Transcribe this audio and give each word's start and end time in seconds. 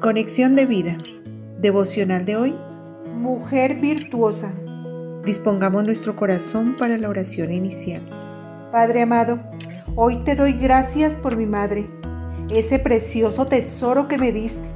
Conexión 0.00 0.56
de 0.56 0.64
vida. 0.64 0.96
Devocional 1.58 2.24
de 2.24 2.34
hoy. 2.34 2.54
Mujer 3.16 3.74
virtuosa. 3.74 4.50
Dispongamos 5.26 5.84
nuestro 5.84 6.16
corazón 6.16 6.74
para 6.78 6.96
la 6.96 7.10
oración 7.10 7.52
inicial. 7.52 8.08
Padre 8.72 9.02
amado, 9.02 9.40
hoy 9.96 10.18
te 10.20 10.36
doy 10.36 10.54
gracias 10.54 11.18
por 11.18 11.36
mi 11.36 11.44
madre, 11.44 11.86
ese 12.48 12.78
precioso 12.78 13.46
tesoro 13.46 14.08
que 14.08 14.16
me 14.16 14.32
diste. 14.32 14.70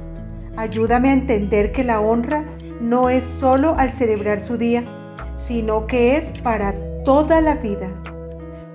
Ayúdame 0.57 1.09
a 1.09 1.13
entender 1.13 1.71
que 1.71 1.83
la 1.83 2.01
honra 2.01 2.45
no 2.79 3.09
es 3.09 3.23
solo 3.23 3.73
al 3.79 3.93
celebrar 3.93 4.39
su 4.39 4.59
día, 4.59 4.83
sino 5.35 5.87
que 5.87 6.17
es 6.17 6.33
para 6.43 6.75
toda 7.03 7.41
la 7.41 7.55
vida. 7.55 7.89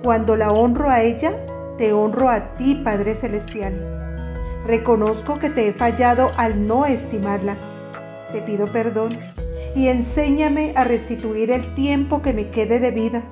Cuando 0.03 0.35
la 0.35 0.51
honro 0.51 0.89
a 0.89 1.01
ella, 1.01 1.31
te 1.77 1.93
honro 1.93 2.27
a 2.27 2.57
ti, 2.57 2.81
Padre 2.83 3.15
Celestial. 3.15 3.90
Reconozco 4.65 5.39
que 5.39 5.49
te 5.49 5.67
he 5.67 5.73
fallado 5.73 6.31
al 6.37 6.67
no 6.67 6.85
estimarla. 6.85 7.57
Te 8.31 8.41
pido 8.41 8.71
perdón 8.71 9.17
y 9.75 9.87
enséñame 9.87 10.73
a 10.75 10.83
restituir 10.83 11.51
el 11.51 11.73
tiempo 11.73 12.21
que 12.21 12.33
me 12.33 12.49
quede 12.49 12.79
de 12.79 12.91
vida, 12.91 13.23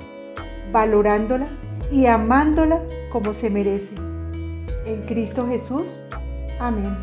valorándola 0.72 1.48
y 1.92 2.08
amándola 2.08 2.82
como 3.12 3.34
se 3.34 3.50
merece. 3.50 3.96
En 4.86 5.04
Cristo 5.06 5.48
Jesús. 5.48 6.02
Amén. 6.60 6.98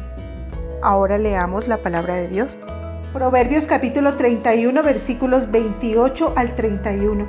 Ahora 0.82 1.18
leamos 1.18 1.68
la 1.68 1.78
palabra 1.78 2.16
de 2.16 2.28
Dios. 2.28 2.58
Proverbios 3.12 3.66
capítulo 3.66 4.16
31 4.16 4.82
versículos 4.82 5.50
28 5.50 6.34
al 6.36 6.54
31. 6.54 7.27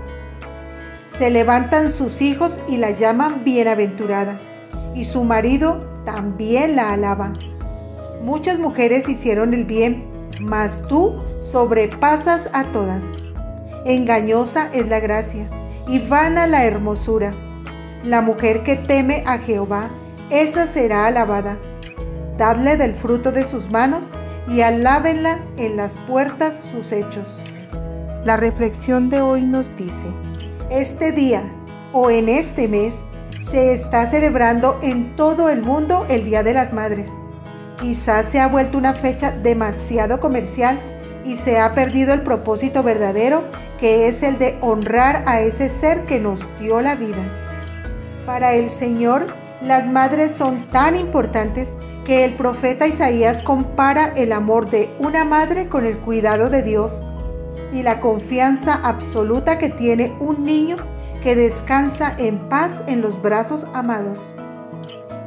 Se 1.07 1.29
levantan 1.29 1.91
sus 1.91 2.21
hijos 2.21 2.59
y 2.67 2.77
la 2.77 2.91
llaman 2.91 3.45
bienaventurada, 3.45 4.37
y 4.93 5.05
su 5.05 5.23
marido 5.23 5.96
también 6.07 6.77
la 6.77 6.93
alaba. 6.93 7.34
Muchas 8.21 8.59
mujeres 8.59 9.09
hicieron 9.09 9.54
el 9.54 9.65
bien, 9.65 10.05
mas 10.40 10.85
tú 10.87 11.21
sobrepasas 11.41 12.49
a 12.54 12.63
todas. 12.63 13.04
Engañosa 13.85 14.70
es 14.73 14.87
la 14.87 15.01
gracia 15.01 15.49
y 15.85 15.99
vana 15.99 16.48
la 16.48 16.63
hermosura. 16.63 17.32
La 18.05 18.21
mujer 18.21 18.63
que 18.63 18.77
teme 18.77 19.23
a 19.27 19.37
Jehová, 19.40 19.90
esa 20.29 20.65
será 20.65 21.07
alabada. 21.07 21.57
Dadle 22.37 22.77
del 22.77 22.95
fruto 22.95 23.34
de 23.34 23.43
sus 23.43 23.70
manos 23.70 24.12
y 24.48 24.62
alábenla 24.62 25.41
en 25.57 25.76
las 25.76 25.98
puertas 25.98 26.57
sus 26.57 26.93
hechos. 26.93 27.43
La 28.23 28.37
reflexión 28.37 29.10
de 29.10 29.20
hoy 29.20 29.41
nos 29.41 29.76
dice, 29.76 30.07
este 30.70 31.12
día 31.12 31.43
o 31.91 32.10
en 32.10 32.29
este 32.29 32.70
mes 32.70 33.04
se 33.40 33.74
está 33.74 34.05
celebrando 34.05 34.80
en 34.82 35.16
todo 35.16 35.49
el 35.49 35.62
mundo 35.62 36.05
el 36.10 36.26
Día 36.26 36.43
de 36.43 36.54
las 36.54 36.74
Madres. 36.74 37.12
Quizás 37.79 38.26
se 38.26 38.40
ha 38.40 38.48
vuelto 38.48 38.77
una 38.77 38.94
fecha 38.94 39.32
demasiado 39.32 40.20
comercial 40.20 40.79
y 41.26 41.35
se 41.35 41.60
ha 41.60 41.74
perdido 41.74 42.13
el 42.13 42.21
propósito 42.21 42.84
verdadero 42.84 43.44
que 43.77 44.07
es 44.07 44.24
el 44.24 44.40
de 44.40 44.57
honrar 44.62 45.24
a 45.27 45.41
ese 45.41 45.70
ser 45.70 46.05
que 46.05 46.20
nos 46.20 46.41
dio 46.60 46.82
la 46.82 46.96
vida. 46.96 47.24
Para 48.26 48.54
el 48.54 48.70
Señor, 48.70 49.27
las 49.62 49.90
madres 49.90 50.32
son 50.32 50.66
tan 50.72 50.96
importantes 50.96 51.76
que 52.05 52.26
el 52.26 52.34
profeta 52.34 52.88
Isaías 52.88 53.41
compara 53.41 54.13
el 54.16 54.32
amor 54.32 54.70
de 54.70 54.90
una 54.99 55.26
madre 55.26 55.68
con 55.68 55.85
el 55.85 55.98
cuidado 55.98 56.49
de 56.49 56.63
Dios 56.63 57.04
y 57.72 57.84
la 57.84 57.99
confianza 57.99 58.79
absoluta 58.84 59.60
que 59.60 59.70
tiene 59.70 60.16
un 60.20 60.46
niño 60.46 60.77
que 61.21 61.35
descansa 61.35 62.15
en 62.18 62.49
paz 62.49 62.84
en 62.87 63.01
los 63.01 63.21
brazos 63.21 63.68
amados. 63.73 64.34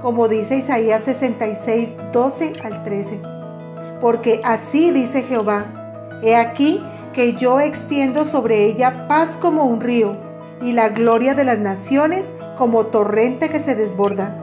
Como 0.00 0.28
dice 0.28 0.56
Isaías 0.56 1.02
66, 1.02 1.96
12 2.12 2.52
al 2.64 2.82
13. 2.82 3.20
Porque 4.00 4.40
así 4.44 4.92
dice 4.92 5.22
Jehová, 5.22 6.18
he 6.22 6.36
aquí 6.36 6.82
que 7.12 7.34
yo 7.34 7.60
extiendo 7.60 8.24
sobre 8.24 8.64
ella 8.64 9.08
paz 9.08 9.36
como 9.36 9.64
un 9.64 9.80
río, 9.80 10.16
y 10.62 10.72
la 10.72 10.90
gloria 10.90 11.34
de 11.34 11.44
las 11.44 11.58
naciones 11.58 12.32
como 12.56 12.86
torrente 12.86 13.48
que 13.48 13.60
se 13.60 13.74
desborda. 13.74 14.36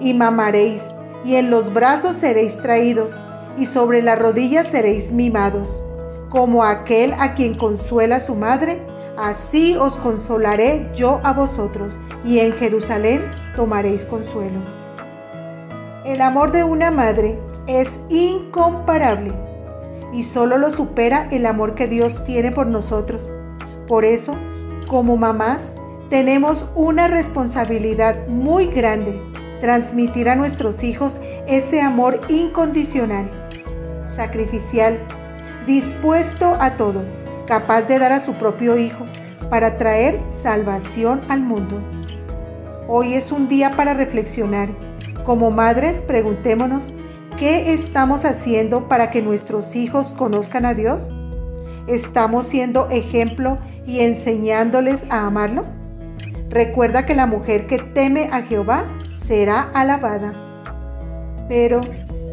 Y 0.00 0.14
mamaréis, 0.14 0.94
y 1.24 1.34
en 1.34 1.50
los 1.50 1.72
brazos 1.72 2.16
seréis 2.16 2.58
traídos, 2.58 3.16
y 3.56 3.66
sobre 3.66 4.02
las 4.02 4.18
rodillas 4.18 4.68
seréis 4.68 5.10
mimados 5.10 5.82
como 6.28 6.64
aquel 6.64 7.14
a 7.18 7.34
quien 7.34 7.54
consuela 7.54 8.20
su 8.20 8.34
madre, 8.34 8.82
así 9.18 9.76
os 9.76 9.98
consolaré 9.98 10.88
yo 10.94 11.20
a 11.24 11.32
vosotros, 11.32 11.94
y 12.24 12.38
en 12.38 12.52
Jerusalén 12.52 13.30
tomaréis 13.56 14.04
consuelo. 14.04 14.60
El 16.04 16.22
amor 16.22 16.52
de 16.52 16.64
una 16.64 16.90
madre 16.90 17.38
es 17.66 18.00
incomparable 18.08 19.32
y 20.12 20.22
solo 20.22 20.56
lo 20.56 20.70
supera 20.70 21.28
el 21.30 21.44
amor 21.44 21.74
que 21.74 21.86
Dios 21.86 22.24
tiene 22.24 22.50
por 22.50 22.66
nosotros. 22.66 23.30
Por 23.86 24.04
eso, 24.04 24.36
como 24.86 25.16
mamás, 25.16 25.74
tenemos 26.08 26.70
una 26.74 27.08
responsabilidad 27.08 28.26
muy 28.26 28.66
grande, 28.66 29.20
transmitir 29.60 30.30
a 30.30 30.36
nuestros 30.36 30.82
hijos 30.82 31.20
ese 31.46 31.82
amor 31.82 32.20
incondicional, 32.28 33.26
sacrificial, 34.04 34.98
dispuesto 35.66 36.56
a 36.58 36.76
todo, 36.78 37.02
capaz 37.48 37.88
de 37.88 37.98
dar 37.98 38.12
a 38.12 38.20
su 38.20 38.34
propio 38.34 38.76
Hijo 38.76 39.06
para 39.48 39.78
traer 39.78 40.20
salvación 40.28 41.22
al 41.30 41.40
mundo. 41.40 41.80
Hoy 42.86 43.14
es 43.14 43.32
un 43.32 43.48
día 43.48 43.72
para 43.72 43.94
reflexionar. 43.94 44.68
Como 45.24 45.50
madres, 45.50 46.02
preguntémonos, 46.02 46.92
¿qué 47.38 47.72
estamos 47.72 48.26
haciendo 48.26 48.86
para 48.86 49.10
que 49.10 49.22
nuestros 49.22 49.76
hijos 49.76 50.12
conozcan 50.12 50.66
a 50.66 50.74
Dios? 50.74 51.14
¿Estamos 51.86 52.44
siendo 52.44 52.90
ejemplo 52.90 53.58
y 53.86 54.00
enseñándoles 54.00 55.06
a 55.08 55.26
amarlo? 55.26 55.64
Recuerda 56.50 57.06
que 57.06 57.14
la 57.14 57.26
mujer 57.26 57.66
que 57.66 57.78
teme 57.78 58.28
a 58.30 58.42
Jehová 58.42 58.84
será 59.14 59.70
alabada. 59.72 60.34
Pero 61.48 61.80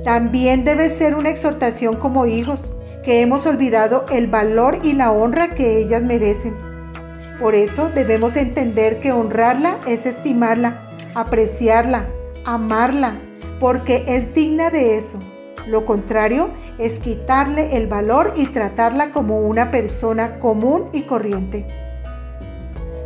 también 0.04 0.66
debe 0.66 0.90
ser 0.90 1.16
una 1.16 1.30
exhortación 1.30 1.96
como 1.96 2.26
hijos 2.26 2.72
que 3.06 3.22
hemos 3.22 3.46
olvidado 3.46 4.08
el 4.10 4.26
valor 4.28 4.80
y 4.84 4.94
la 4.94 5.12
honra 5.12 5.54
que 5.54 5.78
ellas 5.78 6.04
merecen. 6.04 6.58
Por 7.40 7.54
eso 7.54 7.90
debemos 7.94 8.36
entender 8.36 9.00
que 9.00 9.12
honrarla 9.12 9.80
es 9.88 10.08
estimarla, 10.08 10.90
apreciarla, 11.14 12.08
amarla, 12.46 13.20
porque 13.60 14.04
es 14.08 14.34
digna 14.34 14.72
de 14.72 14.98
eso. 14.98 15.20
Lo 15.68 15.86
contrario 15.86 16.50
es 16.80 17.00
quitarle 17.00 17.78
el 17.78 17.86
valor 17.88 18.34
y 18.36 18.48
tratarla 18.48 19.12
como 19.12 19.40
una 19.40 19.70
persona 19.70 20.40
común 20.40 20.90
y 20.92 21.04
corriente. 21.04 21.64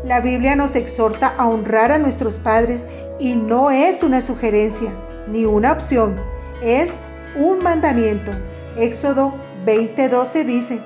La 0.05 0.21
Biblia 0.21 0.55
nos 0.55 0.75
exhorta 0.75 1.33
a 1.37 1.47
honrar 1.47 1.91
a 1.91 1.97
nuestros 1.97 2.39
padres 2.39 2.85
y 3.19 3.35
no 3.35 3.69
es 3.69 4.01
una 4.01 4.21
sugerencia 4.21 4.91
ni 5.27 5.43
una 5.43 5.73
opción, 5.73 6.15
es 6.63 7.01
un 7.35 7.61
mandamiento. 7.61 8.31
Éxodo 8.77 9.33
20:12 9.69 10.45
dice, 10.45 10.81